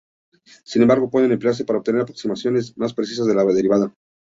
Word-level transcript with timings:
Sin 0.65 0.81
embargo, 0.81 1.11
pueden 1.11 1.31
emplearse 1.31 1.63
para 1.63 1.77
obtener 1.77 2.01
aproximaciones 2.01 2.75
más 2.75 2.95
precisas 2.95 3.27
de 3.27 3.35
la 3.35 3.45
derivada. 3.45 3.93